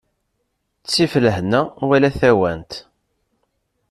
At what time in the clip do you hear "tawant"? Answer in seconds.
2.19-2.71